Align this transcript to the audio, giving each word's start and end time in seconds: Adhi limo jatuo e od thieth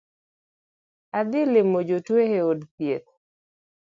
Adhi 1.19 1.41
limo 1.53 1.79
jatuo 1.87 2.21
e 2.39 2.39
od 2.49 2.59
thieth 2.75 3.09